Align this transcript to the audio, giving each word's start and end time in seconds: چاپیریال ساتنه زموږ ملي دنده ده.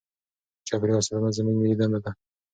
چاپیریال 0.67 1.01
ساتنه 1.07 1.29
زموږ 1.37 1.55
ملي 1.59 1.75
دنده 1.79 1.99
ده. 2.05 2.11